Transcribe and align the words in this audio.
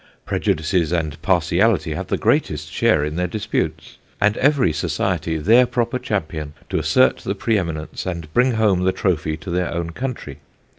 Prejudices 0.25 0.91
and 0.91 1.21
partiality 1.21 1.93
have 1.93 2.07
the 2.07 2.17
greatest 2.17 2.71
share 2.73 3.05
in 3.05 3.17
their 3.17 3.27
disputes, 3.27 3.97
and 4.19 4.35
every 4.37 4.73
society 4.73 5.37
their 5.37 5.67
proper 5.67 5.99
champion 5.99 6.53
to 6.71 6.79
assert 6.79 7.17
the 7.17 7.35
pre 7.35 7.55
eminence 7.55 8.07
and 8.07 8.33
bring 8.33 8.53
home 8.53 8.81
the 8.83 8.93
trophy 8.93 9.37
to 9.37 9.51
their 9.51 9.71
own 9.71 9.91
country. 9.91 10.39